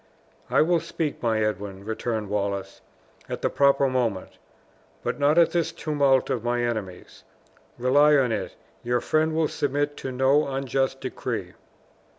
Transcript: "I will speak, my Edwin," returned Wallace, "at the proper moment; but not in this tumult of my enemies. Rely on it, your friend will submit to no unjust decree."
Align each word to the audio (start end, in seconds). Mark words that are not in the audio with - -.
"I 0.49 0.63
will 0.63 0.79
speak, 0.79 1.21
my 1.21 1.43
Edwin," 1.45 1.85
returned 1.85 2.27
Wallace, 2.31 2.81
"at 3.29 3.43
the 3.43 3.51
proper 3.51 3.87
moment; 3.87 4.39
but 5.03 5.19
not 5.19 5.37
in 5.37 5.47
this 5.51 5.71
tumult 5.71 6.31
of 6.31 6.43
my 6.43 6.63
enemies. 6.63 7.23
Rely 7.77 8.15
on 8.17 8.31
it, 8.31 8.55
your 8.81 8.99
friend 8.99 9.35
will 9.35 9.47
submit 9.47 9.95
to 9.97 10.11
no 10.11 10.47
unjust 10.47 11.01
decree." 11.01 11.53